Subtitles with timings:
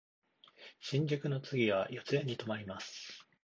[0.79, 3.23] 新宿の次は四谷に止まります。